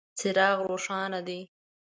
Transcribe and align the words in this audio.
څراغ 0.19 0.57
روښانه 0.69 1.19
دی. 1.27 1.41